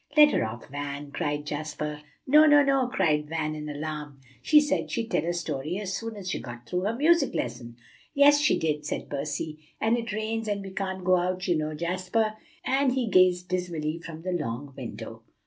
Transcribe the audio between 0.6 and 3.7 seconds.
Van," cried Jasper. "No, no, no!" cried Van, in